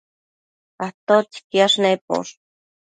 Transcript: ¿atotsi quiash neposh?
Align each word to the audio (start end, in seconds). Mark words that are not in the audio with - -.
¿atotsi 0.87 1.39
quiash 1.49 1.77
neposh? 1.83 2.33